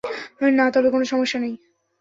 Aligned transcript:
না, 0.51 0.65
তবে 0.71 0.87
কোনো 0.89 1.05
সমস্যা 1.05 1.39
নেই। 1.39 1.53